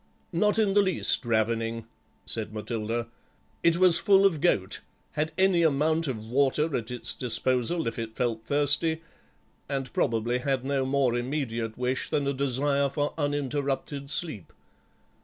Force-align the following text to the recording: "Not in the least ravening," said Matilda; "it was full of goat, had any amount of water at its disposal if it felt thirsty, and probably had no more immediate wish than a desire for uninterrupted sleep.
"Not 0.33 0.57
in 0.57 0.73
the 0.73 0.81
least 0.81 1.23
ravening," 1.27 1.85
said 2.25 2.51
Matilda; 2.51 3.07
"it 3.61 3.77
was 3.77 3.99
full 3.99 4.25
of 4.25 4.41
goat, 4.41 4.81
had 5.11 5.31
any 5.37 5.61
amount 5.61 6.07
of 6.07 6.25
water 6.25 6.75
at 6.75 6.89
its 6.89 7.13
disposal 7.13 7.85
if 7.87 7.99
it 7.99 8.15
felt 8.15 8.43
thirsty, 8.43 9.03
and 9.69 9.93
probably 9.93 10.39
had 10.39 10.65
no 10.65 10.87
more 10.87 11.15
immediate 11.15 11.77
wish 11.77 12.09
than 12.09 12.25
a 12.25 12.33
desire 12.33 12.89
for 12.89 13.13
uninterrupted 13.15 14.09
sleep. 14.09 14.51